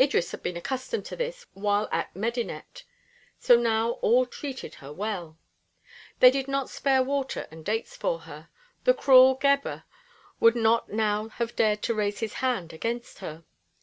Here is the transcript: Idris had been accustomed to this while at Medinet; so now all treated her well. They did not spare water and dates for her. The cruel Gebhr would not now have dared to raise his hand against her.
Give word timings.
Idris 0.00 0.30
had 0.30 0.42
been 0.42 0.56
accustomed 0.56 1.04
to 1.04 1.16
this 1.16 1.44
while 1.52 1.86
at 1.92 2.16
Medinet; 2.16 2.84
so 3.38 3.56
now 3.58 3.90
all 4.00 4.24
treated 4.24 4.76
her 4.76 4.90
well. 4.90 5.38
They 6.18 6.30
did 6.30 6.48
not 6.48 6.70
spare 6.70 7.02
water 7.02 7.46
and 7.50 7.62
dates 7.62 7.94
for 7.94 8.20
her. 8.20 8.48
The 8.84 8.94
cruel 8.94 9.34
Gebhr 9.34 9.84
would 10.40 10.56
not 10.56 10.90
now 10.94 11.28
have 11.28 11.54
dared 11.56 11.82
to 11.82 11.94
raise 11.94 12.20
his 12.20 12.32
hand 12.40 12.72
against 12.72 13.18
her. 13.18 13.44